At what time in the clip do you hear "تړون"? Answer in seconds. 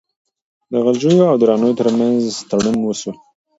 2.49-2.77